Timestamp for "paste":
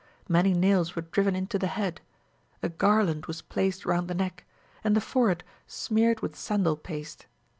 6.75-7.27